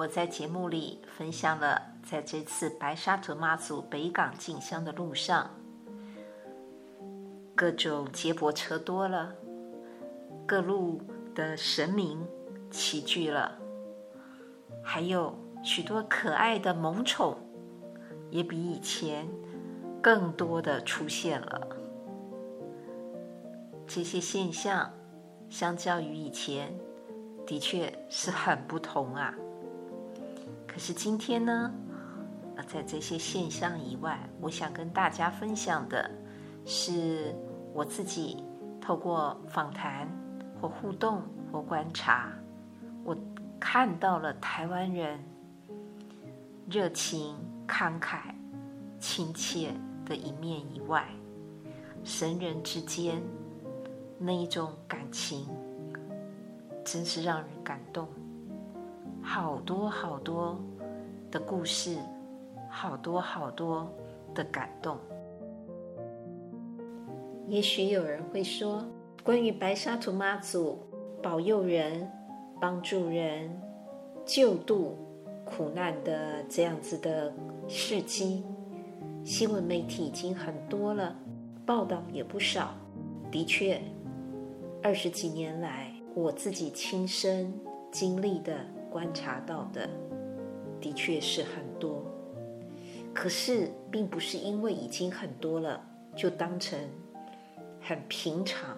[0.00, 5.50] 我在节目里分享了，在这次白沙屯妈祖北港进香的路上，
[7.54, 9.34] 各种接驳车多了，
[10.46, 11.02] 各路
[11.34, 12.26] 的神明
[12.70, 13.58] 齐聚了，
[14.82, 17.36] 还有许多可爱的萌宠，
[18.30, 19.28] 也比以前
[20.00, 21.68] 更多的出现了。
[23.86, 24.90] 这些现象，
[25.50, 26.74] 相较于以前，
[27.46, 29.34] 的确是很不同啊。
[30.80, 31.70] 是今天呢，
[32.56, 36.10] 呃在这些现象以外，我想跟大家分享的
[36.64, 37.36] 是
[37.74, 38.42] 我自己
[38.80, 40.08] 透过访谈
[40.58, 41.20] 或互动
[41.52, 42.32] 或观察，
[43.04, 43.14] 我
[43.60, 45.22] 看到了台湾人
[46.66, 47.36] 热情、
[47.68, 48.34] 慷慨、
[48.98, 49.74] 亲切
[50.06, 51.06] 的一面以外，
[52.04, 53.22] 神人之间
[54.18, 55.46] 那一种感情，
[56.82, 58.08] 真是让人感动。
[59.22, 60.58] 好多好多
[61.30, 61.96] 的故事，
[62.68, 63.88] 好多好多
[64.34, 64.96] 的感动。
[67.48, 68.84] 也许有人会说，
[69.22, 70.78] 关于白沙土妈祖
[71.22, 72.10] 保佑人、
[72.60, 73.50] 帮助人、
[74.24, 74.96] 救度
[75.44, 77.32] 苦难的这样子的
[77.68, 78.44] 事迹，
[79.24, 81.14] 新闻媒体已经很多了，
[81.66, 82.74] 报道也不少。
[83.30, 83.80] 的确，
[84.82, 87.52] 二十几年来，我自己亲身
[87.92, 88.56] 经历的。
[88.90, 89.88] 观察到的
[90.80, 92.04] 的确是很多，
[93.14, 95.86] 可是并不是因为已经很多了
[96.16, 96.78] 就当成
[97.80, 98.76] 很平常。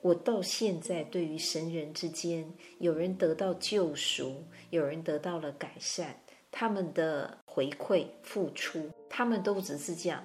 [0.00, 6.14] 我到现在对于神人之间，有人得到救赎，有人得到了改善，
[6.50, 10.24] 他们的回馈付出，他们都只是讲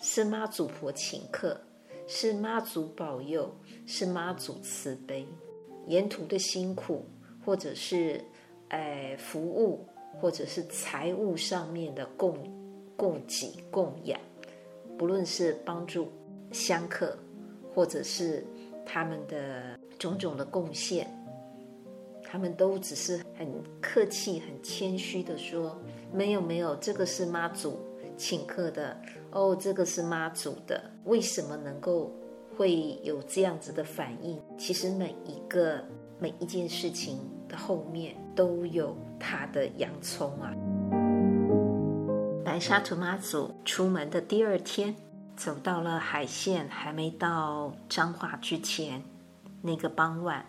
[0.00, 1.60] 是妈祖婆请客，
[2.06, 3.54] 是妈祖保佑，
[3.86, 5.28] 是妈祖慈悲。
[5.90, 7.04] 沿途的辛苦，
[7.44, 8.24] 或者是，
[8.68, 9.84] 呃，服务，
[10.20, 12.38] 或者是财务上面的供
[12.96, 14.18] 供给供养，
[14.96, 16.08] 不论是帮助
[16.52, 17.18] 香客，
[17.74, 18.46] 或者是
[18.86, 21.10] 他们的种种的贡献，
[22.22, 23.48] 他们都只是很
[23.80, 25.76] 客气、很谦虚的说
[26.14, 27.80] ：“没有，没有，这个是妈祖
[28.16, 28.96] 请客的
[29.32, 32.12] 哦，这个是妈祖的。”为什么能够？
[32.56, 34.40] 会有这样子的反应。
[34.58, 35.84] 其实每一个
[36.18, 37.18] 每一件事情
[37.48, 40.54] 的后面都有它的洋葱啊。
[42.44, 44.94] 白沙屯妈祖出门的第二天，
[45.36, 49.02] 走到了海线还没到彰化之前，
[49.62, 50.44] 那个傍晚，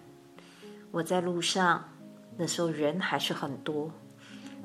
[0.89, 1.83] 我在路上，
[2.37, 3.91] 那时候人还是很多，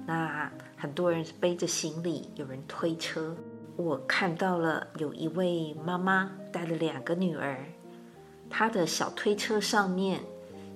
[0.07, 3.37] 那很多人背着行李，有人推车。
[3.77, 7.67] 我看到了有一位妈妈带了两个女儿，
[8.49, 10.21] 她的小推车上面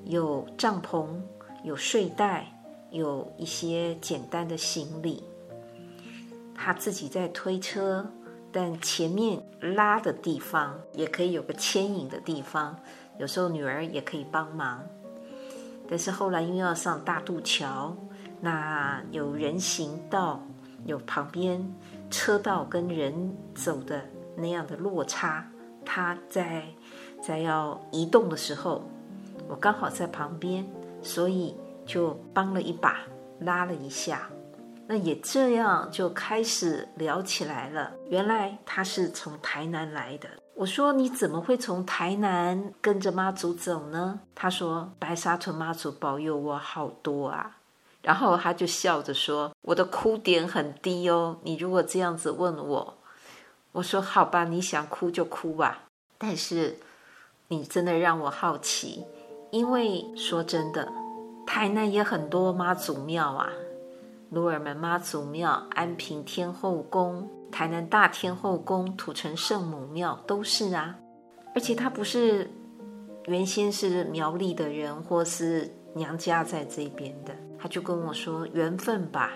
[0.04, 1.08] 有帐篷、
[1.64, 2.52] 有睡袋、
[2.90, 5.22] 有一些简单的行李。
[6.54, 8.10] 她自己在推车，
[8.52, 12.78] 但前面拉的地方也可以有个牵引的地方，
[13.18, 14.84] 有时候女儿也可以帮忙。
[15.88, 17.96] 但是后来因为要上大渡桥，
[18.42, 20.46] 那有人行道，
[20.84, 21.74] 有旁边。
[22.10, 24.02] 车道跟人走的
[24.36, 25.48] 那样的落差，
[25.84, 26.64] 他在
[27.22, 28.82] 在要移动的时候，
[29.48, 30.66] 我刚好在旁边，
[31.02, 31.56] 所以
[31.86, 32.98] 就帮了一把，
[33.40, 34.28] 拉了一下。
[34.86, 37.92] 那也这样就开始聊起来了。
[38.08, 40.28] 原来他是从台南来的。
[40.56, 44.20] 我说，你怎么会从台南跟着妈祖走呢？
[44.34, 47.58] 他说白沙屯妈祖保佑我好多啊。
[48.02, 52.98] 然后他就笑着说：“我的哭点很低哦，你如果这样子问我，
[53.72, 55.84] 我说好吧，你想哭就哭吧。
[56.16, 56.78] 但是
[57.48, 59.04] 你真的让我好奇，
[59.50, 60.90] 因为说真的，
[61.46, 63.50] 台南也很多妈祖庙啊，
[64.30, 70.96] 鹿耳门妈祖庙、安平天后宫、台南大天后宫、土城圣母庙都是啊。
[71.54, 72.50] 而且他不是
[73.26, 79.32] 原先是苗栗的人，或是娘家在这边的。”他就跟我说：“缘分吧。”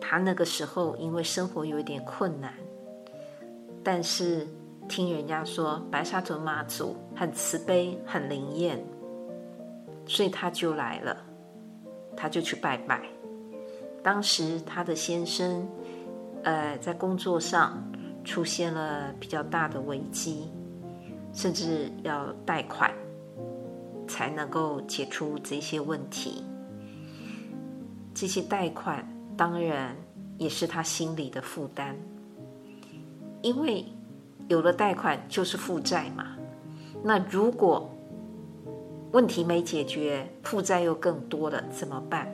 [0.00, 2.52] 他那个时候因为生活有一点困难，
[3.84, 4.46] 但是
[4.88, 8.84] 听人家说白沙屯妈祖很慈悲、很灵验，
[10.06, 11.16] 所以他就来了。
[12.16, 13.00] 他就去拜拜。
[14.02, 15.66] 当时他的先生，
[16.42, 17.80] 呃，在工作上
[18.24, 20.50] 出现了比较大的危机，
[21.32, 22.92] 甚至要贷款
[24.12, 26.44] 才能够解除这些问题。
[28.12, 29.02] 这些贷款
[29.38, 29.96] 当然
[30.36, 31.96] 也是他心里的负担，
[33.40, 33.86] 因为
[34.48, 36.36] 有了贷款就是负债嘛。
[37.02, 37.90] 那如果
[39.12, 42.28] 问题没解决，负债又更多了，怎么办？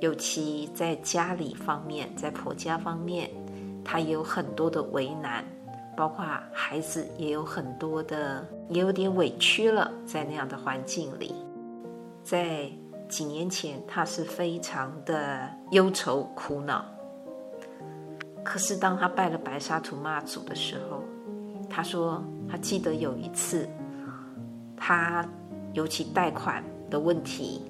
[0.00, 3.30] 尤其在家里方面，在婆家方面，
[3.82, 5.42] 他也有很多的为难，
[5.96, 6.22] 包括
[6.52, 11.34] 孩子也有很多的，也有点委屈了，在那样的环境里，
[12.22, 12.70] 在
[13.08, 16.84] 几年前，他是非常的忧愁苦恼。
[18.44, 21.02] 可是当他拜了白沙土妈祖的时候，
[21.68, 23.68] 他说他记得有一次，
[24.76, 25.24] 他。
[25.74, 27.62] 尤其贷款的问题，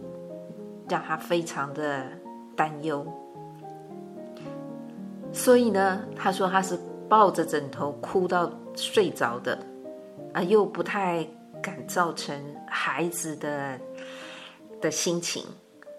[0.89, 2.05] 让他非常的
[2.57, 3.05] 担忧。
[5.33, 6.79] 所以呢，他说他是
[7.09, 9.59] 抱着枕头哭到睡着的，
[10.35, 11.27] 啊，又不太
[11.63, 13.81] 敢造成孩子的
[14.81, 15.47] 的心情。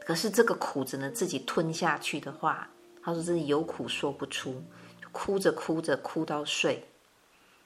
[0.05, 2.69] 可是这个苦只能自己吞下去的话，
[3.03, 4.63] 他说自己有苦说不出，
[5.11, 6.87] 哭着哭着哭到睡。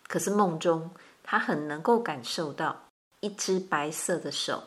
[0.07, 0.91] 可是梦中
[1.23, 2.83] 他很能够感受到。
[3.21, 4.65] 一只白色的手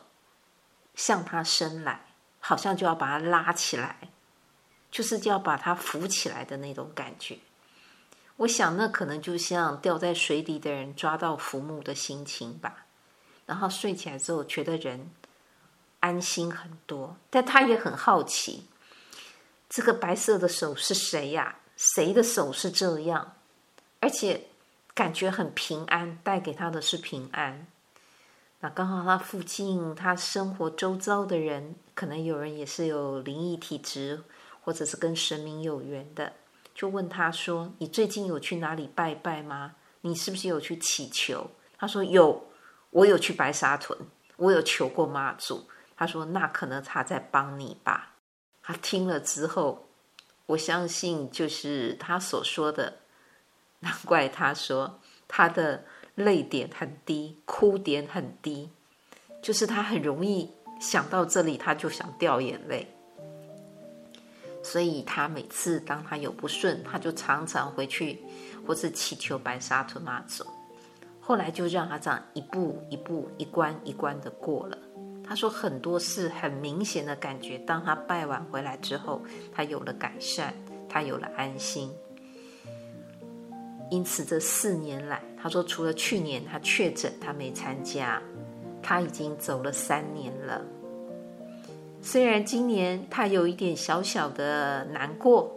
[0.94, 2.06] 向他伸来，
[2.40, 3.98] 好像就要把他拉起来，
[4.90, 7.36] 就是就要把他扶起来的那种感觉。
[8.36, 12.86] 我想，那可能就像掉在水底的人抓到浮木的心情吧。
[13.46, 15.10] 然后睡起来之后，觉得人
[16.00, 17.16] 安心很多。
[17.30, 18.66] 但他也很好奇，
[19.70, 21.56] 这个白色的手是谁呀？
[21.76, 23.34] 谁的手是这样？
[24.00, 24.48] 而且
[24.94, 27.66] 感觉很平安，带给他的是平安。
[28.60, 34.22] 那刚好他附近，他生活周遭的人，可能有人也是有灵异体质，
[34.62, 36.32] 或者是跟神明有缘的，
[36.76, 39.74] 就问他说：“你最近有去哪里拜拜吗？
[40.02, 42.44] 你是不是有去祈求？”他说：“有，
[42.90, 43.98] 我有去白沙屯，
[44.36, 48.14] 我有求过妈祖。”他说：“那可能他在帮你吧。”
[48.62, 49.88] 他听了之后，
[50.46, 52.98] 我相信就是他所说的，
[53.80, 55.84] 难怪他说他的。
[56.16, 58.70] 泪点很低，哭点很低，
[59.42, 60.50] 就是他很容易
[60.80, 62.95] 想到这里，他就想掉眼泪。
[64.66, 68.18] 所以他每次当他有不顺，他就常常回去
[68.66, 70.44] 或是祈求白沙屯妈祖。
[71.20, 74.76] 后来就让他这样一步一步、一关一关的过了。
[75.22, 79.22] 他说很多事很明显的感觉，当他拜完回来之后，
[79.54, 80.52] 他有了改善，
[80.88, 81.88] 他有了安心。
[83.88, 88.20] 因此，这四年来，他说，除了去年他确诊，他没参加，
[88.82, 90.60] 他已经走了三年了。
[92.06, 95.52] 虽然今年他有一点小小的难过，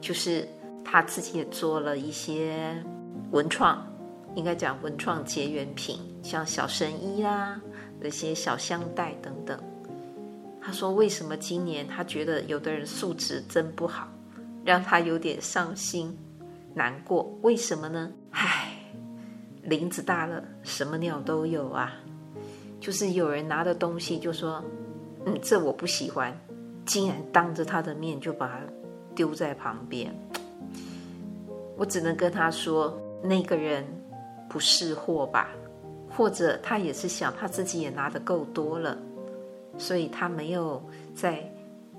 [0.00, 0.46] 就是
[0.84, 2.80] 他自己也做了一些
[3.32, 3.84] 文创，
[4.36, 7.60] 应该讲文创结缘品，像小神医啊，
[7.98, 9.58] 那些小香袋等等。
[10.62, 14.06] 他说，为什么今年他觉得有的人素质真不好，
[14.64, 16.16] 让他有点伤心。
[16.74, 18.12] 难过，为什么呢？
[18.30, 18.72] 唉，
[19.64, 21.92] 林子大了，什么鸟都有啊。
[22.78, 24.62] 就是有人拿的东西，就说
[25.26, 26.34] ：“嗯，这我不喜欢。”
[26.86, 28.60] 竟然当着他的面就把它
[29.14, 30.14] 丢在旁边。
[31.76, 33.84] 我只能跟他说：“那个人
[34.48, 35.48] 不识货吧？
[36.08, 38.96] 或者他也是想他自己也拿的够多了，
[39.76, 40.82] 所以他没有
[41.14, 41.42] 再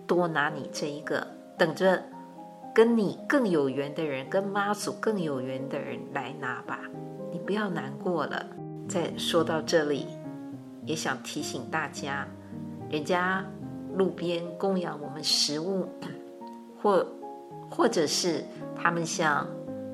[0.08, 2.02] 多拿你这一个，等着。”
[2.76, 6.82] 跟你更有缘的人，跟妈祖更有缘的人来拿吧，
[7.32, 8.46] 你不要难过了。
[8.88, 10.06] 再说到这里，
[10.86, 12.28] 也想提醒大家，
[12.90, 13.46] 人家
[13.96, 15.88] 路边供养我们食物，
[16.82, 17.06] 或
[17.70, 18.44] 或者是
[18.76, 19.48] 他们想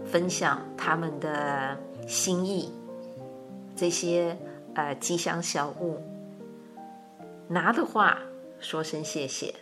[0.06, 2.72] 分享他们的心意，
[3.76, 4.38] 这些
[4.76, 6.02] 呃吉祥小物，
[7.48, 8.20] 拿的话
[8.60, 9.54] 说声谢谢，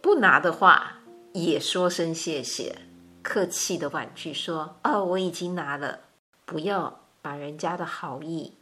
[0.00, 0.92] 不拿的话。
[1.32, 2.78] 也说声谢谢，
[3.22, 6.00] 客气的婉拒说：“哦，我已经拿了，
[6.46, 8.54] 不要把人家的好意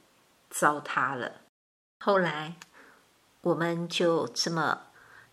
[0.50, 1.30] 糟蹋了。”
[2.04, 2.56] 后来，
[3.44, 4.84] 我们就这么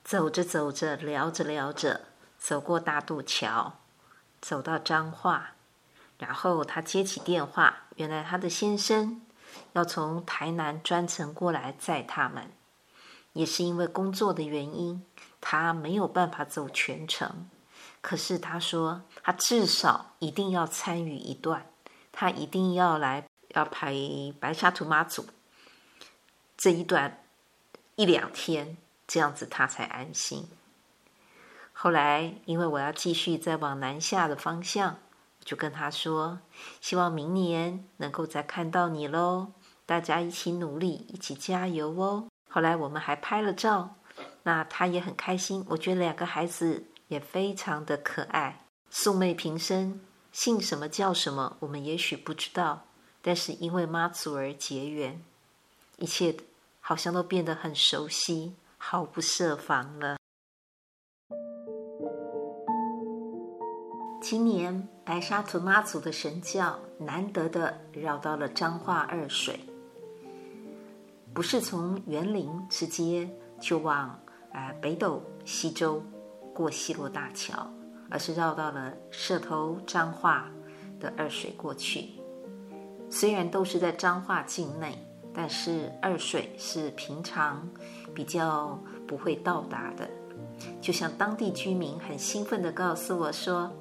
[0.04, 2.02] 走着走着，聊着聊着，
[2.38, 3.80] 走过大渡桥，
[4.42, 5.52] 走到彰化，
[6.18, 9.22] 然后他接起电话，原来他的先生
[9.72, 12.52] 要从台南专程过来载他们，
[13.32, 15.06] 也是因为工作的原因。
[15.40, 17.50] 他没有办法走全程，
[18.02, 21.66] 可是他说他至少一定要参与一段，
[22.12, 23.26] 他一定要来
[23.56, 25.26] 要陪白沙土妈祖
[26.58, 27.21] 这一段
[27.96, 30.48] 一两天，这样子他才安心。
[31.74, 35.00] 后来，因为我要继续再往南下的方向，
[35.44, 36.40] 就跟他说
[36.80, 39.52] ：“希望明年能够再看到你喽，
[39.86, 43.96] 大家一起努力，一起加油哦。”后来我们还拍了照，
[44.44, 45.66] 那他也很开心。
[45.70, 52.86] 我觉得两个孩子也非常的可爱，素昧平生，姓什么叫什么，我们也许不知道，
[53.22, 55.24] 但是因为妈祖而结缘，
[55.98, 56.36] 一切
[56.92, 60.18] 好像都变得很熟悉，毫不设防了。
[64.22, 69.58] 今年白沙屯妈祖的神轿难得的绕到了彰化二水，
[71.34, 73.30] 不是从园林直接
[73.62, 74.22] 就往
[74.52, 76.04] 呃北斗溪州
[76.54, 77.72] 过西洛大桥，
[78.10, 80.52] 而是绕到了社头彰化
[81.00, 82.10] 的二水过去。
[83.10, 84.98] 虽然都是在彰化境内，
[85.34, 87.68] 但是二水是平常
[88.14, 90.10] 比较不会到达的。
[90.80, 93.72] 就像当地居民很兴奋地告诉我说。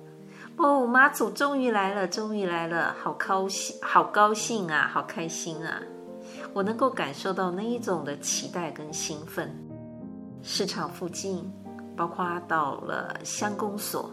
[0.56, 5.80] 哦，妈祖终于来了，终于来了，好高兴，好高兴啊，好开心啊！
[6.52, 9.50] 我能够感受到那一种的期待跟兴奋。
[10.42, 11.50] 市场附近，
[11.96, 14.10] 包括到了乡公所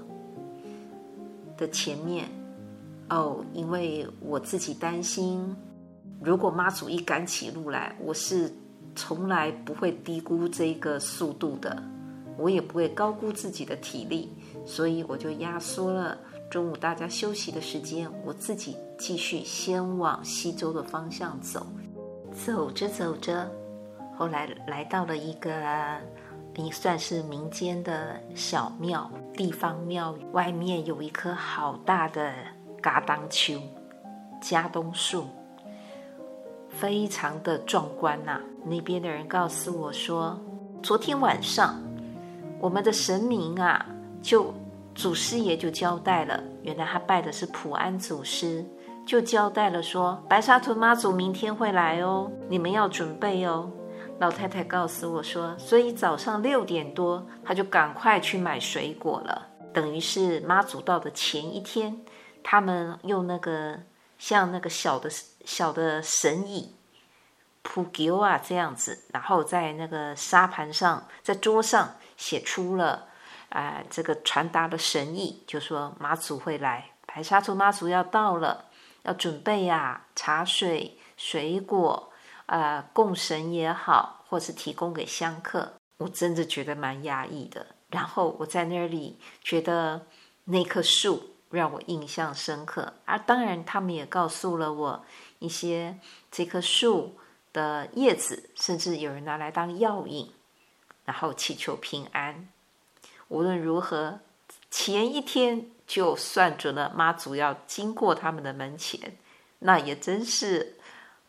[1.57, 2.29] 的前面，
[3.09, 5.53] 哦，因为我自己担心，
[6.21, 8.51] 如果妈祖一赶起路来，我是
[8.95, 11.81] 从来不会低估这个速度的，
[12.37, 14.31] 我也不会高估自己的体力，
[14.65, 16.17] 所以我就压缩了。
[16.49, 21.67] 中午大家休息的时间，我自己继续先往西周的方向走。
[22.33, 23.49] 走着走着，
[24.17, 25.51] 后来来到了一个
[26.55, 32.33] 也算是民间的小庙，地方庙外面有一棵好大的
[32.81, 33.59] 嘎当秋
[34.41, 35.25] 加冬树，
[36.79, 40.39] 非常的壮观呐、那边的人告诉我说，
[40.81, 41.81] 昨天晚上
[42.59, 43.85] 我们的神明啊，
[44.21, 44.53] 就。
[44.95, 48.65] 祖师爷就交代了，原来他拜的是普安祖师，
[49.05, 53.71] 就交代了说，白沙屯妈祖明天会来哦，你们要准备哦。
[54.17, 61.95] 老太太告诉我说，所以早上六点多，他就赶快去买水果了，等于是妈祖到的前一天，
[62.41, 63.77] 他们用那个
[64.17, 65.07] 像那个小的
[65.47, 66.75] 小的神椅
[67.63, 73.07] 普给啊这样子，然后在那个沙盘上，在桌上写出了。
[73.49, 78.65] 啊、呃，这个传达的神意，就说妈祖会来，白沙屯妈祖要到了，
[79.03, 82.11] 要准备呀、啊，茶水、水果，
[82.47, 87.67] 呃，供神也好，或是提供给香客，我真的觉得蛮压抑的。
[87.89, 90.05] 然后我在那里觉得
[90.43, 95.05] 那棵树让我印象深刻，而当然他们也告诉了我
[95.39, 95.97] 一些
[96.31, 97.17] 这棵树
[97.53, 100.31] 的叶子，甚至有人拿来当药引，
[101.05, 102.47] 然后祈求平安。
[103.29, 104.19] 无论如何，
[104.71, 109.17] 前一天就算准了妈祖要经过他们的门前，
[109.59, 110.77] 那也真是，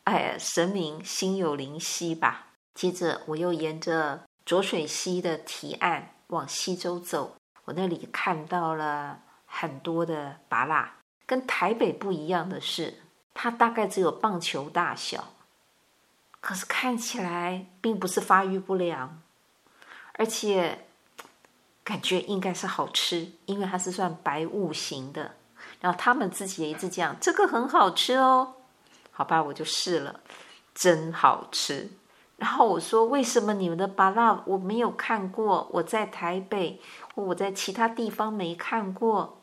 [0.04, 2.46] 哎，神明心有灵犀吧。
[2.74, 12.94] 接着，我又沿着浊水溪的堤岸往西周走，我那里看到了很多的芭蜡，跟台北不一样的是，
[13.40, 15.28] 它大概只有棒球大小，
[16.40, 19.22] 可是看起来并不是发育不良，
[20.14, 20.84] 而且。
[21.84, 25.36] 感觉应该是好吃，因为它是算白雾型的。
[25.80, 28.56] 然后他们自己也一直讲这个很好吃哦，
[29.10, 30.20] 好吧，我就试了，
[30.74, 31.88] 真好吃。
[32.36, 35.66] 然后我说，为什么你们的芭乐我没有看过？
[35.72, 36.78] 我在台北
[37.14, 39.40] 或我在其他地方没看过。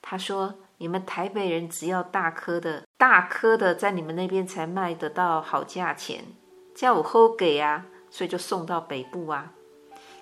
[0.00, 6.24] 他说，你们台北人只要大颗的，大颗的在你们那边才卖得到好价钱，
[6.72, 9.50] 叫我好给啊，所以就送到北部啊。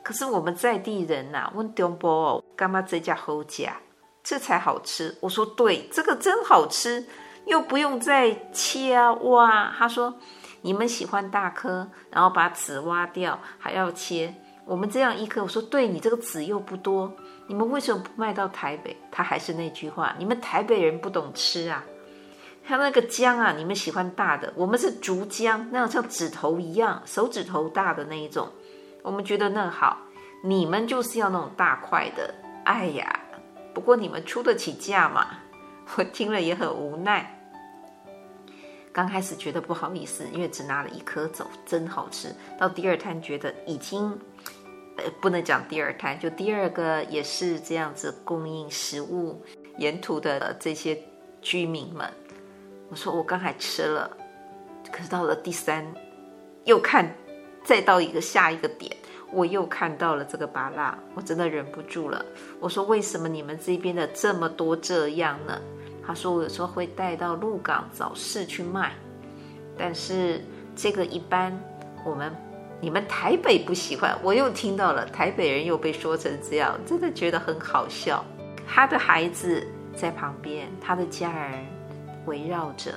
[0.02, 3.76] 可是我们在地人呐、啊，问中波哦，干嘛这家好假？
[4.22, 5.14] 这才好吃。
[5.20, 7.04] 我说对，这个真好吃，
[7.44, 9.70] 又不用再切啊挖。
[9.76, 10.14] 他说
[10.62, 14.34] 你们喜欢大颗，然后把籽挖掉，还要切。
[14.64, 17.14] 我们这样一颗，我说对，你这个籽又不多，
[17.46, 18.96] 你们为什么不卖到台北？
[19.10, 21.84] 他还是那句话，你们台北人不懂吃啊。
[22.70, 28.48] 他那个姜啊，你们喜欢大的，我们是竹姜，那种像指头一样，手指头大的那一种。
[29.02, 29.98] 我们觉得那好，
[30.44, 32.32] 你们就是要那种大块的。
[32.64, 33.20] 哎呀，
[33.74, 35.26] 不过你们出得起价嘛？
[35.98, 37.36] 我听了也很无奈。
[38.92, 42.32] 刚开始觉得不好意思，因为只拿了一颗走，真好吃。
[42.56, 44.16] 到第二摊觉得已经，
[44.96, 49.42] 呃，不能讲第二摊，就第二个也是这样子供应食物
[49.78, 50.96] 沿途的这些
[51.42, 52.08] 居民们。
[52.90, 54.10] 我说我刚才吃了，
[54.92, 55.86] 可是到了第三，
[56.64, 57.10] 又看。
[57.62, 58.90] 再到一个下一个点，
[59.30, 62.24] 我又看到了这个巴拉，我真的忍不住了。
[62.58, 65.60] 我说：“为什么你们这边的这么多这样呢？”
[66.04, 68.92] 他说：“我有时候会带到鹿港早市去卖，
[69.76, 70.42] 但是
[70.74, 71.52] 这个一般
[72.02, 72.34] 我们
[72.80, 78.24] 你们台北不喜欢。”我又听到了台北人又被说成这样，真的觉得很好笑。
[78.66, 79.62] 他的孩子
[79.94, 81.66] 在旁边，他的家人
[82.26, 82.92] 围绕着，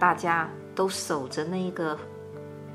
[0.00, 1.98] 大家都守着那个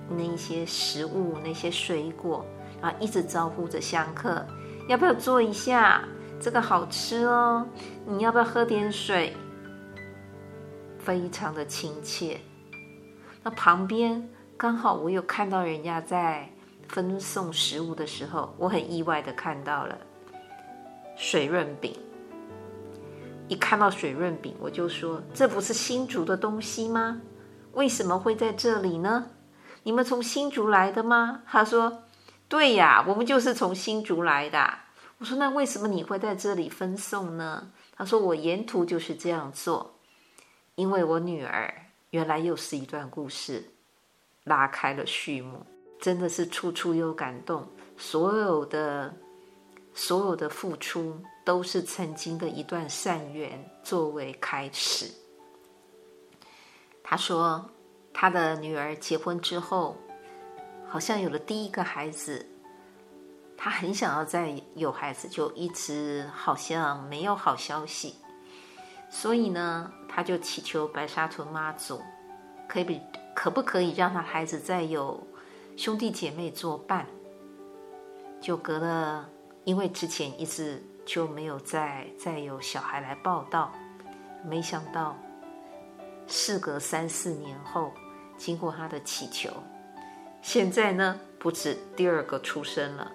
[0.10, 2.46] 那些食物、那些水果。
[2.82, 2.92] 啊！
[3.00, 4.44] 一直招呼着香客，
[4.88, 6.02] 要不要坐一下？
[6.40, 7.64] 这个好吃哦。
[8.08, 9.38] 你要不要喝点水？
[10.98, 12.40] 非常的亲切。
[13.44, 14.28] 那旁边
[14.58, 16.50] 刚好我有看到人家在
[16.88, 19.96] 分送食物的时候，我很意外的看到了
[21.16, 21.96] 水润饼。
[23.52, 27.20] 一看到水润饼，我就说：这不是新竹的东西吗？
[27.74, 29.28] 为什么会在这里呢？
[29.84, 31.44] 你们从新竹来的吗？
[31.46, 32.04] 他说。
[32.48, 34.74] 对呀，我们就是从新竹来的。
[35.18, 37.72] 我说，那为什么你会在这里分送呢？
[37.98, 40.00] 他说，我沿途就是这样做，
[40.76, 41.74] 因为我女儿
[42.12, 43.66] 原来又是一段故事，
[44.46, 45.66] 拉开了序幕，
[46.00, 47.68] 真的是处处有感动。
[47.98, 49.14] 所有的
[49.94, 55.12] 所有的付出都是曾经的一段善缘作为开始。
[57.04, 57.70] 他说，
[58.14, 59.98] 他的女儿结婚之后。
[60.88, 62.46] 好像有了第一个孩子，
[63.56, 68.16] 他很想要再有孩子，就一直好像没有好消息，
[69.10, 72.02] 所以呢，他就祈求白沙屯妈祖，
[72.68, 73.00] 可以
[73.34, 75.26] 可不可以让他孩子再有
[75.78, 77.08] 兄弟姐妹作伴？
[78.42, 79.30] 就隔了，
[79.64, 83.72] 因为之前一直就没有再再有小孩来报到，
[84.44, 85.18] 没想到
[86.28, 87.92] 事隔三四年后，
[88.38, 89.50] 经过他的祈求。
[90.42, 93.12] 现在呢，不止第二个出生了，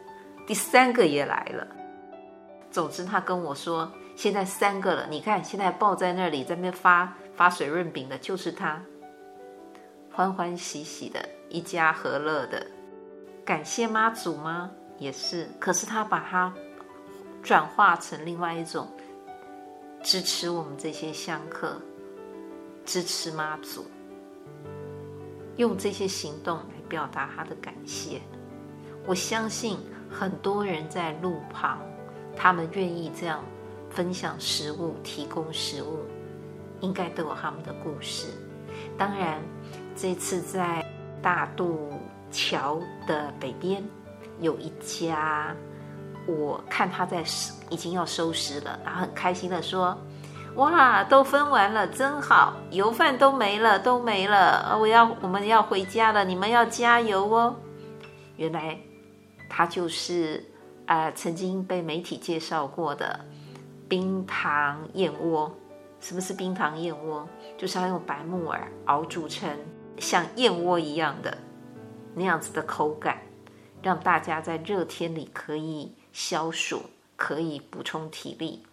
[0.47, 1.67] 第三个也来了。
[2.71, 5.07] 总之，他跟我说，现在三个了。
[5.09, 8.81] 你看，现在抱在那里，在那边发发水润饼的，就是他。
[10.13, 12.67] 欢欢喜喜的，一家和乐的。
[13.45, 14.71] 感谢妈祖吗？
[14.99, 15.49] 也是。
[15.59, 16.53] 可是他把他
[17.43, 18.89] 转化成另外一种
[20.03, 21.81] 支持我们这些香客，
[22.85, 23.85] 支持妈祖，
[25.57, 26.77] 用这些行动来。
[26.89, 28.21] 表达他的感谢，
[29.09, 29.77] 我相信
[30.09, 31.81] 很多人在路旁，
[32.37, 33.45] 他们愿意这样
[33.91, 35.99] 分享食物、提供食物，
[36.79, 38.29] 应该都有他们的故事。
[38.97, 39.43] 当然，
[39.97, 40.87] 这次在
[41.21, 41.91] 大渡
[42.31, 43.83] 桥的北边
[44.39, 45.57] 有一家，
[46.27, 47.25] 我看他在
[47.71, 49.97] 已经要收拾了，然后很开心的说。
[50.57, 54.75] 哇，都分完了，真好，油饭都没了，都没了。
[54.81, 57.55] 我要，我们要回家了，你们要加油哦。
[58.39, 58.79] 原来
[59.51, 60.43] 他就是
[60.87, 63.21] 啊、曾经被媒体介绍过的
[63.87, 65.55] 冰糖燕窝。
[66.01, 67.29] 什么是冰糖燕窝？
[67.59, 69.51] 就是要用白木耳熬煮成
[69.99, 71.37] 像燕窝一样的
[72.15, 73.19] 那样子的口感，
[73.83, 78.65] 让大家在热天里可以消暑，可以补充体力。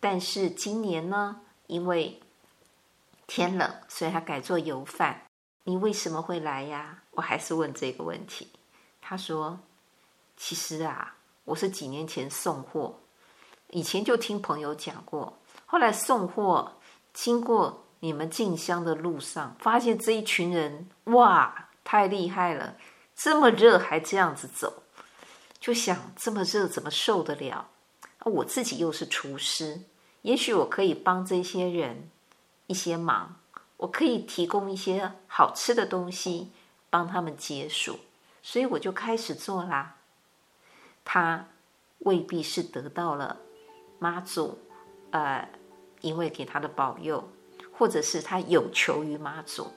[0.00, 2.18] 但是今年呢，因为
[3.26, 5.20] 天冷，所以他改做油饭。
[5.64, 7.02] 你为什么会来呀？
[7.10, 8.48] 我还是问这个问题。
[9.02, 9.60] 他说
[10.38, 12.98] ：“其实啊，我是几年前送货，
[13.68, 16.72] 以前就听朋友讲过，后来送货
[17.12, 22.76] 经过你们进香的路上，发现这一群人，哇，太厉害了！
[23.14, 24.84] 这么热还这样子走，
[25.60, 27.70] 就想这么热怎么受得了？”
[28.24, 29.80] 我自己又是厨师，
[30.22, 32.10] 也许我可以帮这些人
[32.66, 33.36] 一些忙，
[33.78, 36.50] 我可以提供一些好吃的东西
[36.90, 37.98] 帮他们解暑，
[38.42, 39.96] 所以我就开始做啦。
[41.04, 41.48] 他
[42.00, 43.40] 未必是得到了
[43.98, 44.58] 妈祖，
[45.10, 45.48] 呃，
[46.02, 47.26] 因为给他的保佑，
[47.72, 49.72] 或者是他有求于妈祖，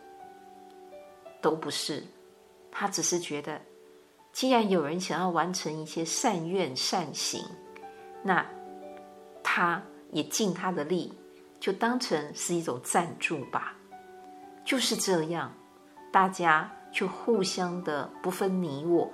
[1.42, 2.04] 都不是。
[2.70, 3.62] 他只是觉得，
[4.32, 7.44] 既然有人想要完成一些善愿善行。
[8.24, 8.46] 那
[9.44, 11.12] 他也尽他的力，
[11.60, 13.74] 就当成是一种赞助吧，
[14.64, 15.52] 就是这样，
[16.12, 19.10] 大家就互相的不分你我，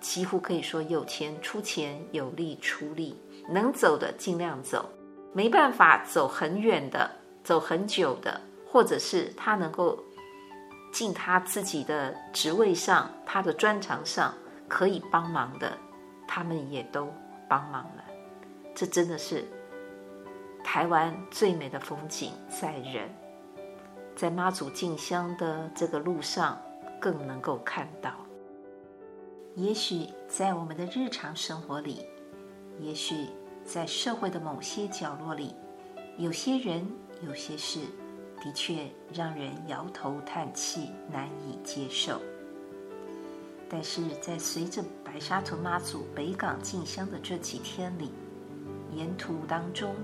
[0.00, 4.88] 几乎可以说有钱出钱，有力出力，能走的尽量走，
[5.32, 7.10] 没办法走很远的，
[7.42, 9.98] 走很久的，或者是他能够
[10.96, 14.32] 尽他自己的职位上，他的专长上
[14.66, 15.76] 可以帮忙的，
[16.26, 17.12] 他们也都。
[17.48, 18.04] 帮忙了，
[18.74, 19.44] 这真的是
[20.64, 23.08] 台湾最美的风景在人，
[24.16, 26.60] 在妈祖进香的这个路上
[27.00, 28.10] 更能够看到。
[29.54, 32.04] 也许在我们的日常生活里，
[32.80, 33.28] 也许
[33.64, 35.54] 在社会的某些角落里，
[36.18, 36.84] 有些人、
[37.24, 37.78] 有些事，
[38.46, 42.20] 的确让人摇头叹气、难以接受。
[43.68, 48.12] 但是在随着白沙屯妈祖北港进香的这几天里，
[48.94, 49.96] 沿途当中，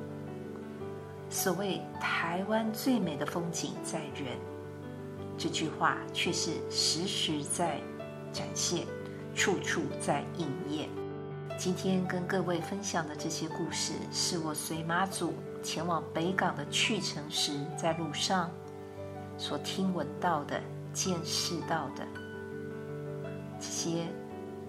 [1.31, 4.37] 所谓“台湾最美的风景在人”
[5.39, 7.81] 这句话，却是时时在
[8.33, 8.85] 展现。
[9.35, 10.91] 处处在应验。
[11.57, 18.51] 今天跟各位分享的这些故事，是我随妈祖前往北港的去程时，在路上
[19.39, 20.61] 所听闻到的、
[20.93, 22.07] 见识到的
[23.59, 24.07] 这些。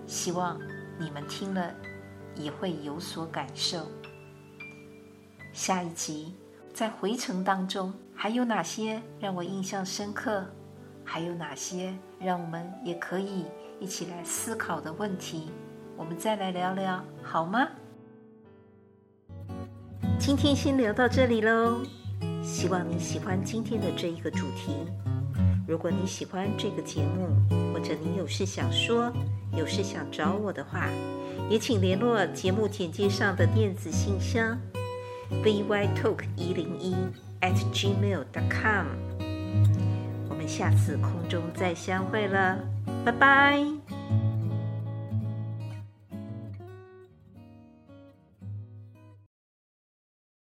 [0.06, 0.60] 希望
[1.00, 1.74] 你们听了
[2.36, 3.88] 也会有所感受。
[5.54, 6.36] 下一集
[6.74, 10.46] 在回程当中，还有哪些让我印象深刻？
[11.06, 13.46] 还有哪些让我们也可以？
[13.80, 15.52] 一起来思考的问题，
[15.98, 17.68] 我们再来聊聊好吗？
[20.26, 21.82] 今天先聊到这里喽，
[22.42, 24.74] 希望你喜欢今天的这一个主题。
[25.68, 27.28] 如果你喜欢这个节目，
[27.74, 29.12] 或者你有事想说，
[29.54, 30.88] 有事想找我的话，
[31.50, 34.58] 也请联络节目简介上的电子信箱
[35.44, 36.96] bytalk 一零一
[37.42, 38.86] at gmail dot com。
[40.30, 42.58] 我们下次空中再相会了。
[43.04, 43.83] 拜拜。